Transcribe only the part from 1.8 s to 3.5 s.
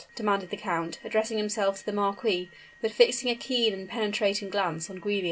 the marquis, but fixing a